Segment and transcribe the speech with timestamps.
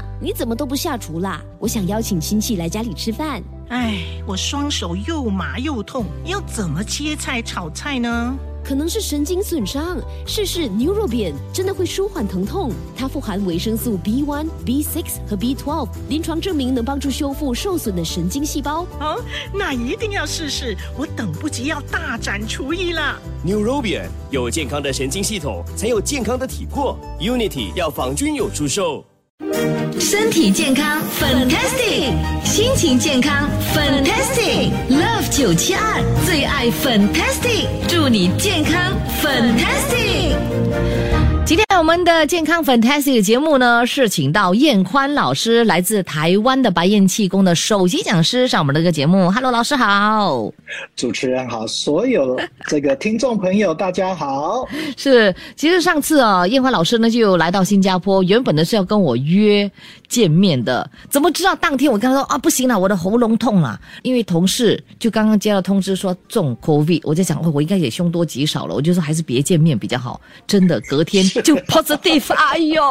[0.00, 1.42] 妈，你怎么都不下厨啦？
[1.58, 3.42] 我想邀请亲戚来家里吃饭。
[3.68, 8.36] 哎，我双手又麻又痛，要怎么切菜炒菜呢？
[8.62, 12.70] 可能是神经损伤，试试 Neurobian 真的会舒缓疼痛。
[12.94, 18.86] 它富含维生素 B1、B6 和 B12，临床证明能帮助修复受损的神经细胞。
[19.00, 19.18] 哦，
[19.54, 23.18] 那一定要试试，我等不及要大展厨艺了。
[23.46, 26.98] Neurobian 有健康的神经系统，才有健康的体魄。
[27.18, 29.02] Unity 药房均有出售。
[30.00, 32.10] 身体健康，fantastic；
[32.42, 34.70] 心情健康，fantastic。
[34.88, 41.19] Love 九七二最爱 fantastic，祝你健康 fantastic。
[41.46, 49.28] 今天我们的健康 Fantastic 节目呢，是请到燕宽老师，来自台湾的白燕气功的首席讲师上我们的这个节目。
[49.32, 50.52] Hello，老师好。
[50.94, 54.64] 主持人好，所有这个听众朋友大家好。
[54.96, 59.68] 是，其实上次啊，燕宽老师呢就来到新加坡，原本呢是要跟我约
[60.10, 70.20] 见面的，怎么知道当天我跟他说啊，不行了，我的喉咙痛了，因为同事就刚刚接到通知说中 COVID，我在想，哦，我应该也凶多吉少了，我就说还是别见面比较好。
[70.48, 72.82] 真的，隔天就 positive，哎呦，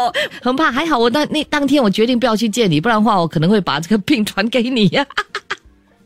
[0.41, 0.71] 很怕。
[0.71, 5.05] 还好我当那当天我决定不要去见你，不然的话我可能会把这个病传给你呀、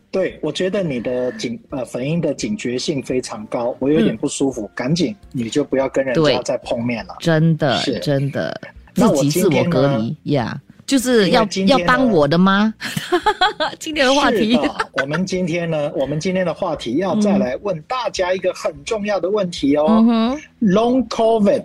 [0.09, 7.15] 对，我觉得你的警呃反应的警觉性非常高，我有点不舒服，赶紧你就不要跟人对家再碰面了。
[7.19, 8.59] 真的是真的，
[8.95, 12.73] 自己自我隔离呀就是要要帮我的吗？
[13.79, 14.57] 今天的话题
[14.93, 19.85] 我们今天呢， 我们今天的话题要再来问大家一个很重要的问题哦。
[20.07, 21.63] 嗯，Long COVID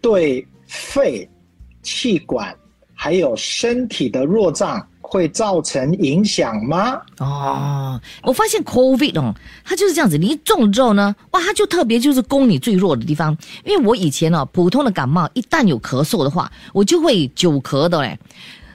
[0.00, 1.28] 对肺、
[1.82, 2.54] 气管
[2.94, 6.98] 还有身体的弱胀会造成影响吗？
[7.18, 13.36] 哦，我发现 COVID 哦，它就是这样子，你一中了之后呢，哇，它就特别就是攻你最弱的地方。
[13.62, 18.18] 因为我以前哦，普通的感冒一旦有咳嗽的话，我就会久咳的嘞，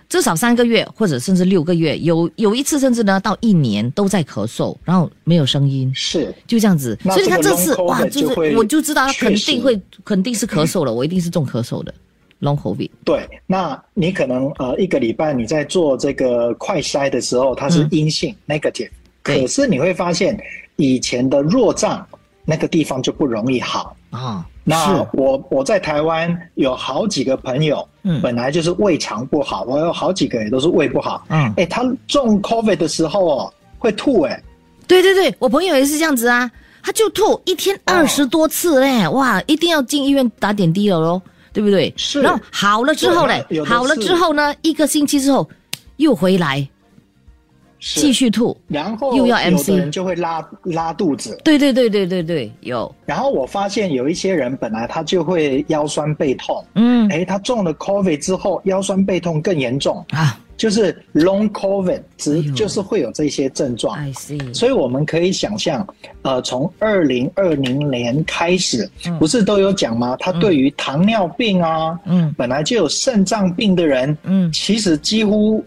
[0.07, 5.91] 至少三个月或者甚至六个月，有有一次甚至呢到一年都在咳嗽，然后没有声音。
[5.95, 11.91] 是就这样子，所以你看这次哇，就是我就知道他肯定会肯定是咳嗽了，我一定是中咳嗽的
[12.41, 12.89] long covid。
[13.03, 17.89] 对，那你可能呃一个礼拜你在做这个快筛的时候，它是嗯。
[17.91, 18.89] 阴性、negative，
[19.23, 20.39] 可是你会发现
[20.75, 22.05] 以前的弱胀
[22.45, 23.95] 那个地方就不容易好。
[24.11, 28.21] 啊，那我我在台湾有好几个朋友，嗯。
[28.21, 31.25] 本来就是胃肠不好，我有好几个也都是胃不好。
[31.29, 31.53] 嗯。
[31.57, 34.41] 哎，他中 COVID 的时候哦，会吐哎，
[34.87, 36.49] 对对对，我朋友也是这样子啊，
[36.81, 37.79] 他就吐一天哦。
[37.85, 41.21] 二十多次嘞，哇，一定要进医院打点滴了咯，
[41.57, 41.91] 对不对？
[41.97, 42.21] 是。
[42.21, 45.49] 然后好了之后嘞对，有的好了之后呢，一个星期之后
[45.95, 46.59] 又回来
[47.79, 47.99] 是。
[47.99, 48.55] 继续吐。
[48.67, 57.09] 然后又要有 MC 的人就会拉拉肚子，对对对对对对，有，然后我发现有一些人本来他就会腰酸背痛，嗯。
[57.09, 63.95] 哎，他中了 COVID 之后腰酸背痛更严重，啊就是 Long COVID 只就是会有这些症状。
[63.95, 65.87] ，I see，所以我们可以想象，
[66.23, 70.17] 呃，从二零二零年开始，不是都有讲吗？
[70.19, 72.33] 他对于糖尿病啊，嗯。
[72.35, 74.51] 本来就有肾脏病的人，嗯。
[74.51, 75.63] 其实几乎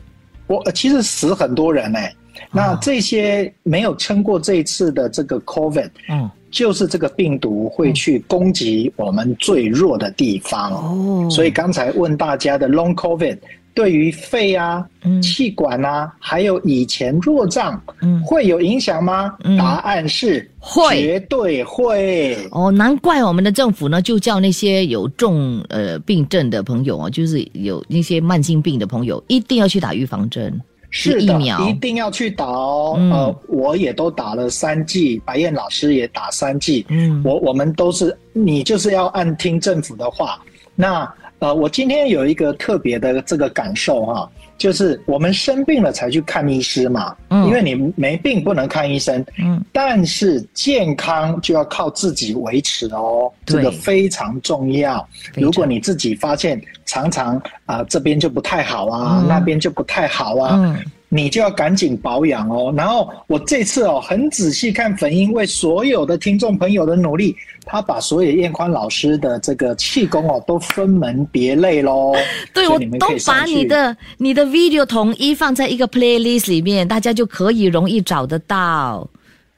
[0.48, 2.12] 我呃其实死很多人哎、
[2.50, 10.72] 那这些没有撑过这一次的这个 COVID，嗯，就是这个病毒会去攻击我们最弱的地方。
[10.72, 13.38] 哦，所以刚才问大家的 Long COVID
[13.80, 19.34] 对于肺啊、嗯气管啊，还有以前弱胀，嗯会有影响吗？
[19.42, 22.36] 嗯答案是会绝对会。
[22.50, 32.96] 哦，难怪我们的政府呢，就叫那些有重呃病症的朋友啊，就是有那些慢性病的朋友，一定要去打预防针，是的，一定要去打哦。
[32.98, 36.84] 嗯呃，我也都打了三剂，白燕老师也打三剂。
[36.90, 40.38] 嗯我我们都是，你就是要按听政府的话。
[40.76, 55.06] 那呃，我今天有一个特别的这个感受哈、就是我们生病了才去看医师嘛，嗯因为你没病不能看医生，嗯，但是健康就要靠自己维持哦，这对个非常重要。
[55.34, 60.78] 如果你自己发现常常啊、这边就不太好啊，嗯那边就不太好啊，嗯
[61.12, 62.72] 你就要赶紧保养哦。
[62.74, 67.36] 然后我这次哦，很仔细看粉英为所有的听众朋友的努力，
[67.66, 72.14] 他把所有燕宽老师的这个气功哦都分门别类喽。
[72.54, 79.08] 对，我都把你的你的 video 统一放在一个 playlist 里面，大家就可以容易找得到，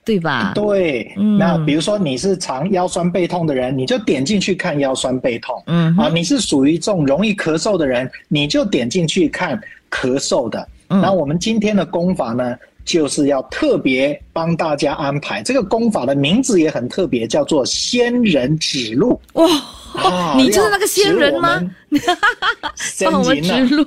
[0.04, 0.52] 对吧？
[0.54, 5.62] 对，嗯那比如说你是常腰酸背痛的人，你就点进去看腰酸背痛。
[5.66, 9.60] 嗯啊，你是属于这种容易咳嗽的人，你就点进去看
[9.90, 10.66] 咳嗽的。
[10.93, 12.55] 嗯那我们今天的功法呢，
[12.85, 19.19] 就是要特别帮大家安排这个功法的名字也很特别，叫做仙人指路。
[19.33, 19.47] 哇，
[19.94, 21.62] 啊你就是那个仙人吗？
[23.05, 23.87] 帮我们 先人指路。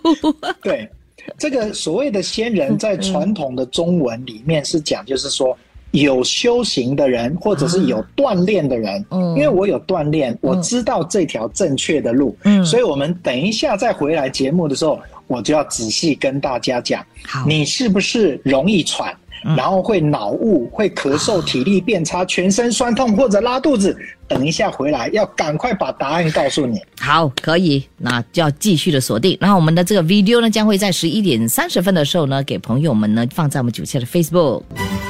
[0.61, 0.89] 对，
[1.37, 5.57] 这个所谓的仙人，在传统的中文里面是讲，就是说
[5.91, 9.05] 有修行的人，或者是有锻炼的人。
[9.11, 17.05] 嗯因为我有锻炼，我知道这条正确的路，嗯所以我们等一下再回来节目的时候，我就要仔细跟大家讲，
[17.45, 19.13] 你是不是容易喘？
[19.55, 23.95] 然后会脑雾、会咳嗽、体力变差、全身酸痛或者拉肚子。
[24.27, 26.81] 等一下回来要赶快把答案告诉你。
[26.99, 29.37] 好，可以，那就要继续的锁定。
[29.39, 34.63] 然后我们的这个 video 呢，将会在十一点三十分的时候呢，给朋友们呢放在我们九七的 Facebook。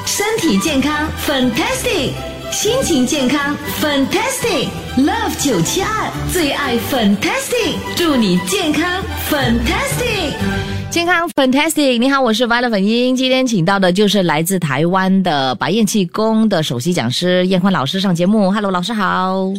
[0.05, 2.11] 身体健康，fantastic；
[2.51, 4.67] 心情健康，fantastic。
[4.97, 10.33] Love 九七二最爱 fantastic，祝你健康 fantastic。
[10.89, 13.15] 健康 fantastic，你好，我是 Violet 粉英。
[13.15, 18.51] 今天请到的就是来自台湾的白燕气功的首席讲师燕欢老师上节目。
[18.51, 19.53] Hello，老师好。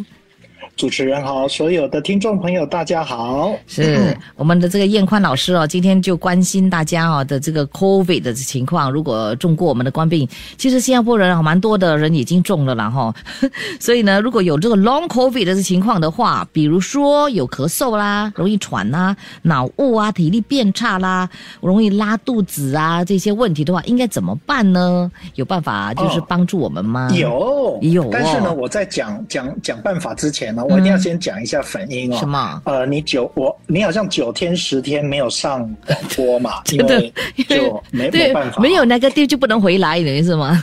[0.76, 3.50] 主持人好，所有的听众朋友大家好。
[3.66, 10.28] 是 我们的这个燕宽老师哦，今天就关心大家哦的这个 COVID 的情况，如果中过我们的冠病，
[10.58, 13.14] 其实新加坡人啊蛮多的人已经中了啦哈，
[13.80, 21.26] 所以呢，如果有这个 long COVID 的情况的话，比如说有咳嗽啦、容易喘啦、脑雾啊、体力变差啦、
[21.62, 25.10] 容易拉肚子啊这些问题的话，应该怎么办呢？
[25.36, 27.08] 有办法就是哦帮助我们吗？
[27.14, 32.16] 有有哦但是呢，我在讲讲讲办法之前呢，我一定要先讲一下反应哦。
[32.18, 32.62] 什么？
[32.64, 37.12] 呃，你九我你好像九天十天没有上 广播嘛，因真的为
[37.48, 40.62] 就没没办法，，没有那个地就不能回来，等于是吗？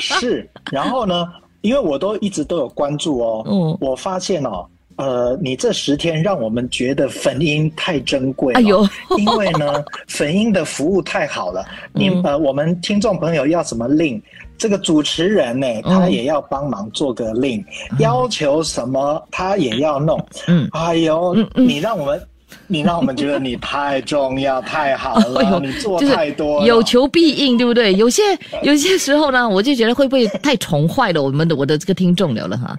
[0.00, 0.48] 是。
[0.70, 1.28] 然后呢，
[1.60, 4.66] 因为我都一直都有关注哦，嗯我发现哦。
[4.96, 8.86] 呃，你这十天让我们觉得粉英太珍贵了，哎呦。
[9.18, 11.64] 因为呢，粉英的服务太好了。
[11.92, 12.22] 你、嗯。
[12.24, 14.20] 呃，我们听众朋友要什么令，
[14.56, 17.64] 这个主持人呢，他嗯也要帮忙做个令，
[17.98, 20.18] 要求什么他也要弄。
[20.46, 20.68] 嗯。
[20.72, 22.20] 哎呦，你让我们，
[22.66, 27.92] 你让我们觉得你太重要、太好了， 哎你做太多了，有求必应，对不对？
[27.94, 28.22] 有些
[28.62, 32.78] 有些时候呢，我就觉得会不会太宠坏了我们的我的这个听众了了哈？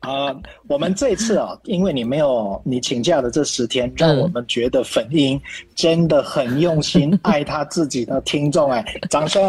[0.00, 0.34] 啊、
[0.68, 5.40] 我们这次啊，因为你没有你请假的这十天，让我们觉得粉英
[5.74, 9.42] 真的很用心爱他自己的听众，哎，掌声！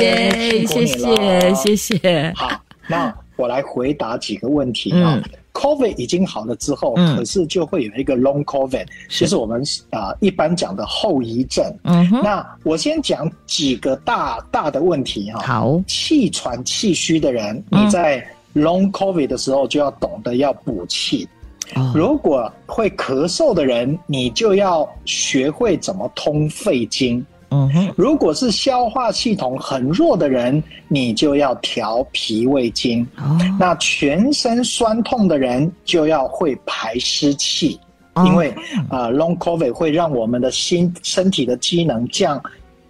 [0.00, 2.32] 耶，谢谢谢谢。
[2.34, 2.50] 好，
[2.86, 5.14] 那我来回答几个问题啊。
[5.14, 5.22] 嗯
[5.58, 7.16] COVID 已经好了之后，嗯。
[7.16, 9.60] 可是就会有一个 Long COVID，就是我们
[9.90, 11.64] 啊、一般讲的后遗症。
[11.82, 17.84] 嗯，那我先讲几个大大的问题哈、好，气喘气虚的人，嗯。
[17.84, 18.24] 你在
[18.54, 21.28] Long COVID 的时候就要懂得要补气。
[21.74, 21.92] 哦。
[21.94, 27.24] 如果会咳嗽的人，你就要学会怎么通肺经。
[27.50, 33.02] 嗯哼，如果是消化系统很弱的人，你就要调脾胃经。
[33.16, 37.80] 哦，那全身酸痛的人就要会排湿气，
[38.12, 38.54] 哦因为
[38.90, 42.38] 啊、l o n g COVID 会让我们的心身体的机能降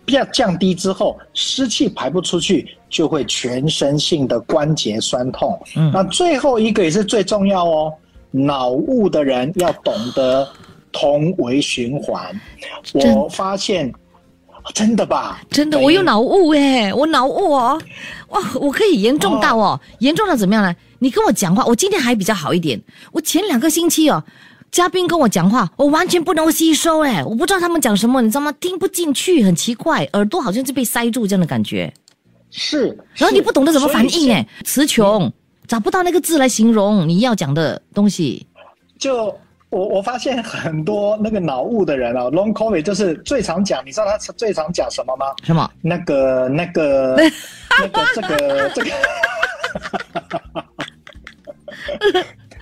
[0.09, 5.57] 降降低之后，湿气排不出去，就会全身性的关节酸痛。
[5.77, 7.95] 嗯那最后一个也是最重要哦，
[8.33, 10.49] 脑雾的人要懂得
[10.91, 12.29] 同为循环。
[12.93, 13.93] 我发现。
[14.75, 15.41] 真的吧？
[15.51, 17.81] 真的，我有脑雾哎，我脑雾哦，
[18.29, 20.75] 哇，我可以严重到哦，严重到怎么样呢？
[20.99, 22.81] 你跟我讲话，我今天还比较好一点，
[23.13, 24.23] 我前两个星期哦。
[24.71, 28.53] 嘉宾跟我讲话，我完全不能够吸收哎，我不知道他们讲什么，你知道吗？
[28.61, 31.91] 听不进去，很奇怪，耳朵好像是被塞住这样的感觉。
[32.51, 34.37] 是，然后你不懂得怎么反应哎。
[34.37, 35.33] 哎，词穷，
[35.67, 38.47] 找不到那个字来形容你要讲的东西。
[38.99, 39.35] 就
[39.71, 45.27] 我我发现很多那个脑雾的人啊，long covid 就是最常讲，你知道他最常讲什么吗？
[45.45, 45.71] 什么？
[45.83, 47.17] 那个那个
[47.79, 48.91] 那个这个这个，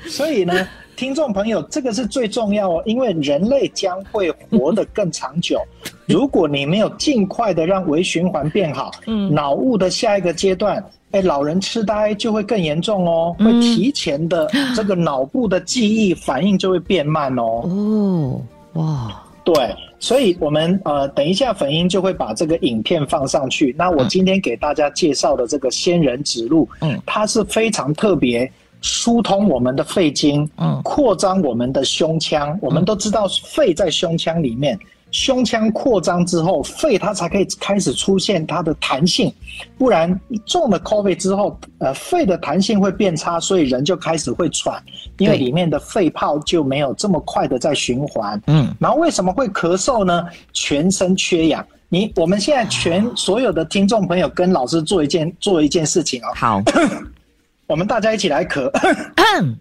[0.08, 5.62] 所以呢，听众朋友，这个是最重要哦，因为人类将会活得更长久。
[6.06, 10.84] 如果你没有尽快的让微循环变好，嗯脑雾的下一个阶段，
[11.16, 17.62] 哎，老人痴呆就会更严重哦，会嗯提前的这个脑部的记忆反应就会变慢哦。
[17.64, 18.42] 哦，
[18.74, 23.74] 哇，对，所以我们呃，等一下粉英就会把这个影片放上去。
[23.78, 28.50] 那我今天给大家介绍的这个仙人指路，嗯它是非常特别，
[28.82, 32.58] 疏通我们的肺经，嗯扩张我们的胸腔。
[32.60, 34.78] 我们都知道肺在胸腔里面，
[35.16, 39.32] 胸腔扩张之后，肺它才可以开始出现它的弹性，
[39.78, 44.78] 不然中了 COVID 之后，呃，肺的弹性会变差，所以人就开始会喘，
[45.16, 48.38] 因为里面的肺泡就没有这么快的在循环。
[48.46, 50.26] 嗯，然后为什么会咳嗽呢？
[50.52, 51.66] 全身缺氧。
[51.88, 56.62] 你我们现在全所有的听众朋友跟老师做一件做一件事情哦，好，
[57.66, 58.68] 我们大家一起来咳。
[59.38, 59.58] 嗯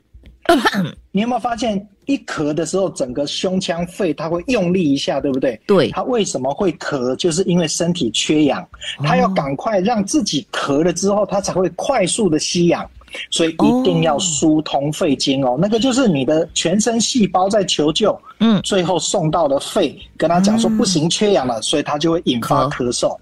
[1.12, 5.59] 你有没有发现，一咳的时候，整个胸腔肺它会用力一下，对不对？
[5.65, 7.15] 对它为什么会咳？
[7.15, 8.67] 就是因为身体缺氧，
[9.03, 12.89] 它要赶快让自己咳了之后，它才会快速的吸氧。
[13.29, 18.62] 所以一定要疏通肺经哦，那个就是你的全身细胞在求救，嗯。
[18.63, 23.17] 最后送到了肺，跟他讲说不行，缺氧了，所以它就会引发咳咳嗽。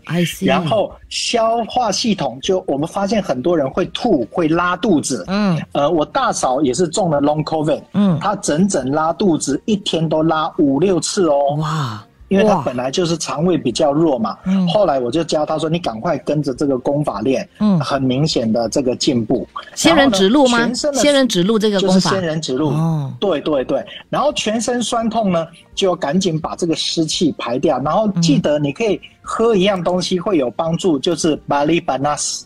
[0.46, 5.24] 然后消化系统就我们发现很多人会吐，会拉肚子。
[5.28, 5.60] 嗯。
[5.74, 8.18] 呃，我大嫂也是中了 Long COVID，嗯。
[8.20, 11.56] 她整整拉肚子，一天都拉五六次哦。
[11.58, 14.38] 哇，因为他本来就是肠胃比较弱嘛。
[14.46, 20.92] 嗯后来我就教他说：“你赶快跟着这个功法练，嗯很明显的这个进步。”仙人指路吗全身？
[20.92, 22.70] 的仙人指路这个就是功法仙人指路。
[22.70, 32.44] 哦对对对，然后全身酸痛呢，就赶紧把这个湿气排掉，然后记得你可以喝一样东西会有帮助，就是 Bali Banas，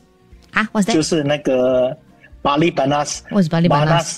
[0.51, 1.95] 啊，What's 就是那个
[2.43, 3.19] Bali Banas。
[3.31, 4.17] What's Bali Banas？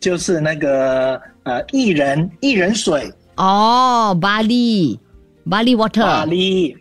[0.00, 5.00] 就是那个呃薏仁薏仁水，哦，巴黎，
[5.48, 6.76] 巴黎巴 water，黎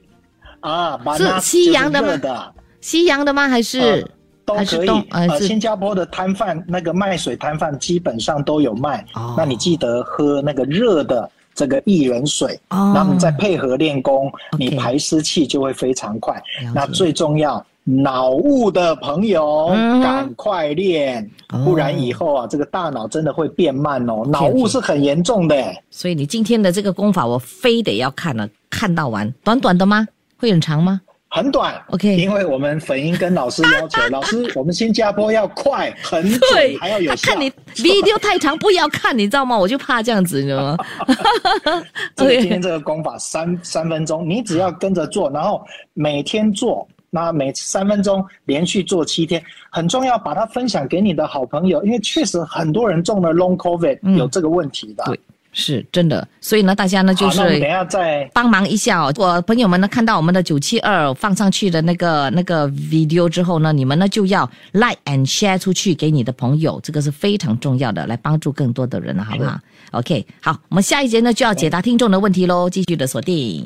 [0.60, 2.52] 啊，巴纳西洋的吗
[2.82, 3.48] 西洋的吗？
[3.48, 4.04] 还是呃
[4.44, 5.06] 都可以东。
[5.12, 9.06] 呃新加坡的摊贩那个卖水摊贩基本上都有卖。
[9.14, 16.44] 哦那你记得喝那个热的这个薏仁水，哦然后你再配合练功你排湿气就会非常快。
[16.76, 17.66] 那最重要。
[18.04, 24.24] 脑雾的朋友，嗯赶快练，哦不然以后啊，这个大脑真的会变慢哦。
[24.28, 25.84] 脑雾是很严重的、欸。
[25.90, 29.32] 所以你今天的这个功法，我非得要看了，看到完。
[29.44, 30.08] 短短的吗？
[30.38, 31.02] 会很长吗？
[31.32, 36.42] 很短 OK 因为我们粉英跟老师要求， 老师我们新加坡要快、很准，
[36.80, 37.32] 还要有效。
[37.32, 39.56] 看你 video 太长，不要看，你知道吗？
[39.56, 40.78] 我就怕这样子，你知道吗
[42.16, 55.18] 这个 今天这个功法三三分钟，你只要跟着做，然后每天做，那每三分钟连续做七天，很重要，把它分享给你的好朋友，因为确实很多人中了 Long COVID、有这个问题的。
[55.52, 56.26] 是真的。
[56.40, 59.12] 所以呢，大家呢就是等下再帮忙一下哦。
[59.18, 69.60] 我朋友们呢看到我们的九七二放上去的那个那个 video 之后呢，你们呢就要 like and share 出去给你的朋友，这个是非常重要的，来帮助更多的人了，好不好
[69.92, 73.66] ？OK，好，我们下一节呢就要解答听众的问题喽，继续的锁定。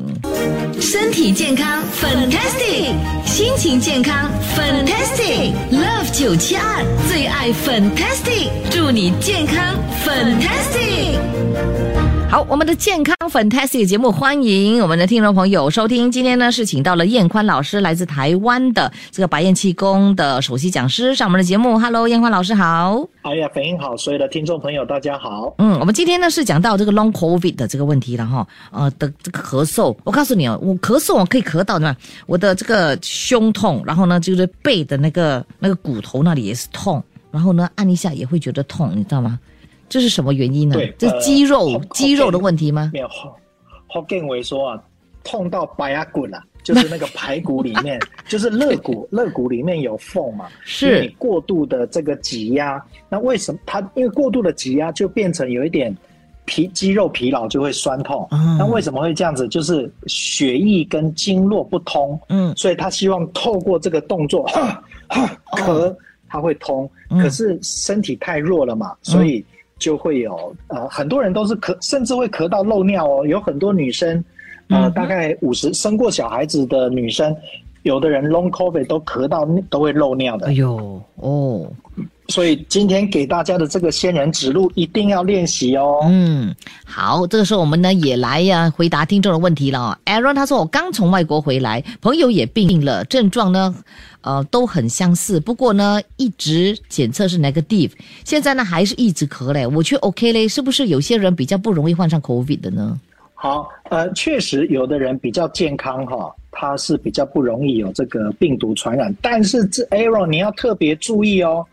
[0.83, 2.93] 身体健康，fantastic；
[3.25, 11.82] 心情健康，fantastic；Love 九七二最爱 fantastic，祝你健康 fantastic。
[12.33, 16.11] 好，我们的健康 Fantastic 节目，欢迎我们的听众朋友收听。
[16.11, 21.77] 今天呢是请到了燕宽老师，来自台湾的这个白燕气功的首席讲师上我们的节目。
[21.77, 23.07] Hello，燕宽老师好。
[23.21, 25.53] 哎呀，粉英好，所有的听众朋友大家好。
[25.59, 39.39] 嗯，我们今天呢是讲到这个 Long COVID 的这个问题了哈，呃的这个咳嗽，我告诉你哦，我咳嗽我可以咳到呢，我的这个胸痛，然后呢就是背的那个那个骨头那里也是痛，然后呢按一下也会觉得痛，你知道吗？
[39.93, 40.91] 这是什么原因呢对？
[40.97, 42.89] 这是肌肉、呃肌肉的问题吗？
[42.91, 43.31] 没有后
[43.85, 44.83] 后更为说啊，
[45.23, 55.95] 痛到白牙骨了， 就是那个排骨里面， 就是肋骨， 肋骨里面有缝嘛，是你过度的这个挤压，那为什么它因为过度的挤压就变成有一点
[56.45, 59.47] 皮肌肉疲劳就会酸痛，嗯那为什么会这样子？
[59.47, 64.49] 就是血液跟经络不通，嗯所以他希望透过这个动作
[65.51, 65.95] 咳，
[66.27, 69.45] 它会通，嗯可是身体太弱了嘛，所以
[69.83, 73.27] 就会有呃很多人都是咳，甚至会咳到漏尿哦。
[73.27, 74.23] 有很多女生，
[74.69, 77.35] 呃，大概五十生过小孩子的女生，
[77.81, 80.53] 有的人 long covid 都咳到都会漏尿的哎。
[80.53, 81.69] 呦，哦，
[82.33, 85.99] 所以今天给大家的这个仙人指路一定要练习哦。
[86.05, 86.51] 嗯，
[86.83, 89.97] 好，这个时候我们呢也来呀、回答听众的问题了哦。
[90.05, 93.75] Aaron 他说我刚从外国回来，朋友也病了，症状呢，
[94.21, 97.91] 呃都很相似，不过呢一直检测是 negative，
[98.25, 102.99] 现在呢还是一直咳嘞，我却 OK 嘞，是不是有些人比较不容易患上 COVID 的呢？
[103.35, 111.63] 好，呃，确实有的人比较健康哈，他是比较不容易有这个病毒传染，但是这 Aaron 你要特别注意哦，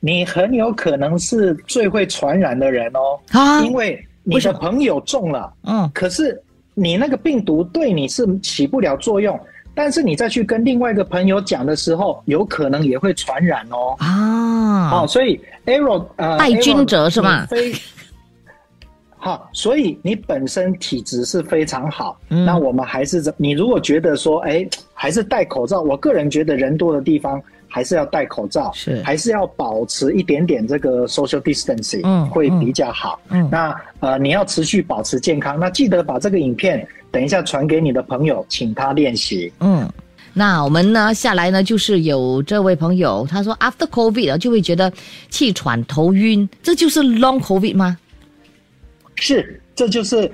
[0.00, 3.60] 你很有可能是最会传染的人哦，啊？
[3.62, 5.90] 因为你的朋友中了，嗯。
[5.92, 6.42] 可是
[6.74, 9.38] 你那个病毒对你是起不了作用，
[9.74, 13.94] 但是你再去跟另外一个朋友讲的时候，有可能也会传染哦。
[13.98, 15.02] 啊。
[15.02, 17.74] 哦，，所以 Arrow 呃，带菌者是吧你非
[19.22, 22.18] 好，所以你本身体质是非常好。
[22.30, 22.46] 嗯。
[22.46, 33.18] 那我们还是你如果觉得说，哎，还是戴口罩，我个人觉得人多的地方还是要戴口罩，是还是要保持一点点这个 social distancing，嗯会比较好。
[33.30, 39.50] 嗯那呃，你要持续保持健康，那记得把这个影片等一下传给你的朋友，请他练习。
[39.60, 39.88] 嗯。
[40.32, 44.92] 那我们呢下来呢，就是有这位朋友，他说 after COVID 啊就会觉得
[45.28, 47.98] 气喘、头晕，这就是 long COVID 吗？
[49.16, 50.30] 是，这就是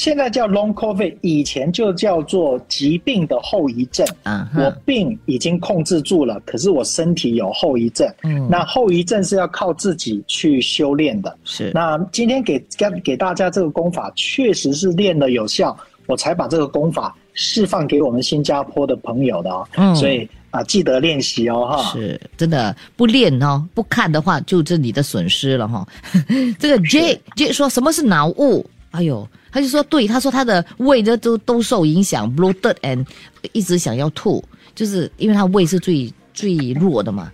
[0.00, 4.06] 现在叫 long COVID，以前就叫做疾病的后遗症。
[4.22, 8.10] 啊哈我病已经控制住了，可是我身体有后遗症。
[8.22, 11.36] 嗯那后遗症是要靠自己去修炼的。
[11.44, 15.76] 是那今天给给给大家这个功法，确实是练的有效，
[16.06, 19.68] 我才把这个功法释放给我们新加坡的朋友的哦。
[19.76, 21.92] 嗯所以啊，记得练习哦，哈。
[21.92, 25.86] 是真的不练哦，不看的话就是你的损失了哈、
[26.58, 28.64] 这个 J J 说什么是脑雾？
[28.92, 33.04] 哎呦，他就说对，他说他的胃呢都都受影响，bloated and
[33.52, 34.42] 一直想要吐，
[34.74, 37.30] 就是因为他胃是最最弱的嘛，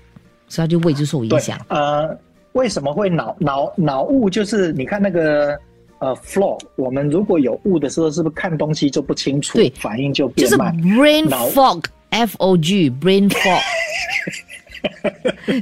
[0.48, 2.16] 所以他就胃就受影响。，呃，
[2.52, 4.30] 为什么会脑脑脑雾？
[4.30, 5.58] 就是你看那个
[5.98, 13.60] 呃 flow，我们如果有雾的时候，是不是看东西就不清楚，对反应就变就是？brain fog，F O G brain fog，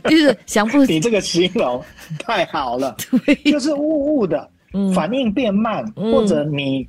[0.08, 1.82] 就是想不你这个形容
[2.18, 2.96] 太好了，
[3.26, 4.48] 对，就是雾雾的，
[4.94, 6.86] 反应变慢，嗯或者你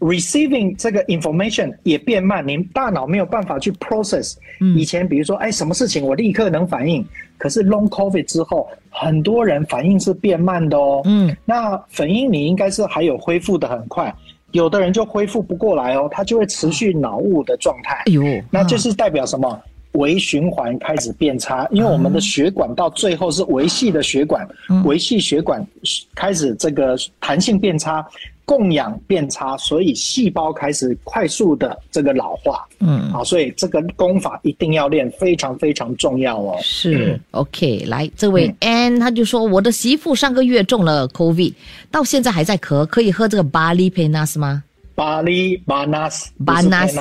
[0.00, 4.34] receiving 这个 information 也变慢，你大脑没有办法去 process。
[4.58, 7.04] 以嗯前比如说，哎，什么事情我立刻能反应，
[7.36, 11.02] 可是 long covid 之后，很多人反应是变慢的哦。
[11.04, 14.12] 嗯，那反应你应该是还有恢复的很快，
[14.52, 18.02] 有的人就恢复不过来哦，他就会持续脑雾的状态。
[18.06, 19.62] 哎呦，那就是代表什么？
[19.96, 24.46] 微循环开始变差，因为我们的血管到最后是维系的血管，
[24.84, 25.66] 维系血管
[26.14, 28.06] 开始这个弹性变差，
[28.44, 32.64] 供氧变差，所以细胞开始快速的这个老化。
[32.78, 36.56] 嗯，好，所以这个功法一定要练，非常非常重要哦。
[36.62, 41.54] 是 OK，来，这位 Ann 他就说，我的媳妇上个月中了 COVID，
[41.90, 44.62] 到现在还在咳，可以喝这个巴利佩纳斯吗？
[44.96, 46.96] 巴利巴纳斯，巴纳斯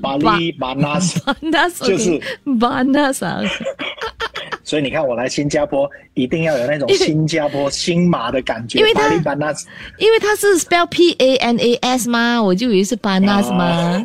[0.00, 1.18] 巴利巴纳斯。
[1.24, 2.20] 巴纳斯就是
[2.60, 3.26] 巴纳斯，
[4.62, 8.78] 所以你看，我来新加坡一定要有那种新加坡新马的感觉。
[8.78, 9.66] 因为它巴纳斯。
[9.98, 12.42] 因为它是 spell P A N A S 吗？
[12.42, 13.64] 我就以为是巴纳斯吗？
[13.64, 14.04] 啊，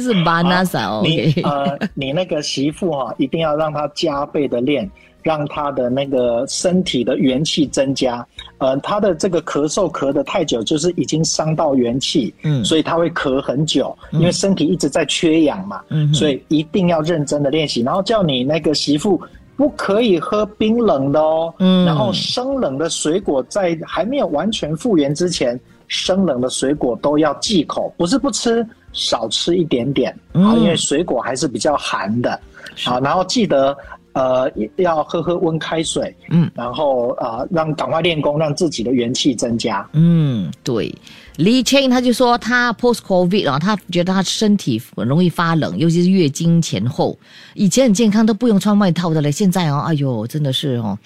[0.00, 1.32] 是巴纳斯哦你。
[1.42, 4.90] 呃，你那个媳妇哈、一定要让她加倍的练，
[5.26, 8.24] 让他的那个身体的元气增加。
[8.58, 19.20] 呃，他的这个咳嗽咳得太久，就是已经伤到元气，嗯所以他会咳很久，因为身体一直在缺氧嘛，嗯所以一定要认真的练习，然后叫你那个媳妇。
[19.58, 25.58] 不可以喝冰冷的哦，嗯然后生冷的水果在还没有完全复原之前，
[25.88, 32.38] 生冷的水果都要忌口，不是不吃，少吃一点点啊，嗯因为水果还是比较寒的。
[32.84, 33.74] 好，然后记得
[34.16, 39.86] 呃要喝喝温开水，嗯，然后呃让赶快练功，让自己的元气增加。
[39.92, 40.92] 嗯，对，
[41.36, 47.18] 李 Chain 他就说他 post COVID 啊，他觉得他身体很容易发冷，尤其是月经前后。
[47.52, 50.98] 以前很健康，都不用穿外套的嘞，现在哦，哎呦，真的是哦，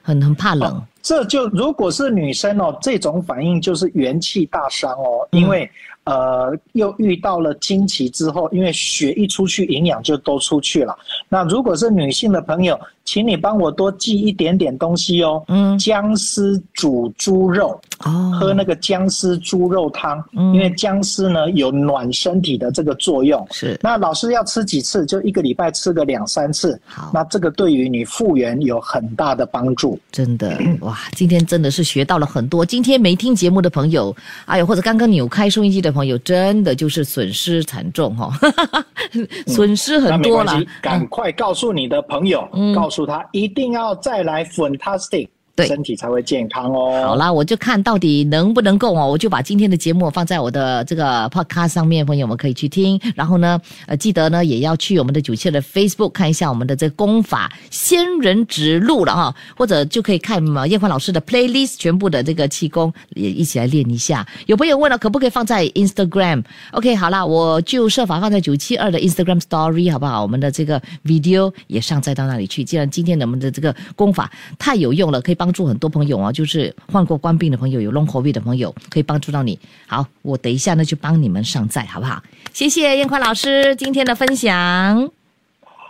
[0.00, 0.80] 很很怕冷。
[1.02, 5.68] 这就如果是女生哦，这种反应就是元气大伤哦，嗯因为、
[6.04, 10.96] 呃又遇到了经期之后，因为血一出去，营养就都出去了。
[11.28, 15.42] 那如果是女性的朋友，请你帮我多寄一点点东西哦。
[15.48, 23.44] 嗯姜丝煮猪肉，哦，喝那个姜丝猪肉汤，嗯因为姜丝呢有暖身体的这个作用。
[23.50, 25.04] 是那老师要吃几次？
[25.06, 26.80] 就一个礼拜吃个两三次。
[26.86, 29.98] 好那这个对于你复原有很大的帮助。
[30.10, 32.64] 真的 哇，今天真的是学到了很多。
[32.64, 34.14] 今天没听节目的朋友，
[34.46, 38.86] 哎呦，或者刚刚扭开收音机的朋友，真的就是损失惨重哈、哦，
[39.48, 40.62] 损失很多了。
[40.80, 47.02] 赶快告诉你的朋友，嗯告告诉他一定要再来 Fantastic，对身体才会健康哦。
[47.04, 53.00] 好啦，我就看到底能不能够哦，我就把今天的节目放在我的这个 podcast 上面，朋友们可以去听。
[53.14, 64.26] 然后呢，呃，记得呢也要去我们的九七的 Facebook 看一下我们的这个功法仙人指路了哈，或者就可以看嘛叶欢老师的 playlist 全部的这个气功也一起来练一下。
[64.46, 70.22] 有朋友问了，可不可以放在 Instagram？OK，、好啦，我就设法放在九七二的 Instagram Story 好不好？
[70.22, 72.64] 我们的这个 video 也上载到那里去。
[72.64, 75.52] 既然今天我们的这个功法太有用了，可以帮。
[75.52, 79.58] 助很多朋友啊，就是患过冠病的朋友，有 long covid 的朋友，可以帮助到你。
[79.86, 82.22] 好，我等一下呢就帮你们上载，好不好？
[82.54, 85.10] 谢谢燕宽老师今天的分享。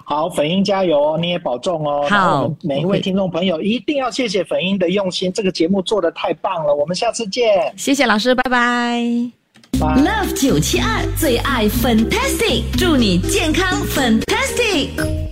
[0.04, 2.04] 好，粉英加油哦，你也保重哦。
[2.10, 6.74] 好我们每一位听众朋友一定要谢谢粉英的用心，这个节目做的太棒了。
[6.74, 8.50] 我们下次见，谢谢老师，拜拜。
[9.78, 9.86] 拜。
[10.02, 15.31] Love 九七二最爱 Fantastic，祝你健康 Fantastic。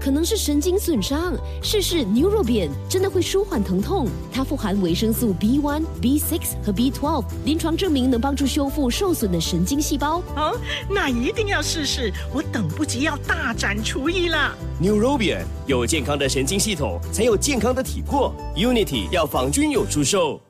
[0.00, 4.08] 可能是神经损伤，试试 Neurobian 真的会舒缓疼痛。
[4.32, 10.22] 它富含维生素 B1、B6 和 B12，临床证明能帮助修复受损的神经细胞。
[10.36, 10.58] 哦，
[10.88, 14.56] 那一定要试试，我等不及要大展厨艺了。
[14.82, 18.34] Neurobian 有健康的神经系统，才有健康的体魄。
[18.56, 20.40] Unity 药房均有出售。